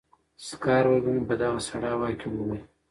[0.47, 2.59] سکاروی به مې په دغه سړه هوا کې ووهي.